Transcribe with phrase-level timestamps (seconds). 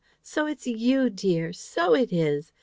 [0.23, 2.51] So it's YOU, dear; so it is!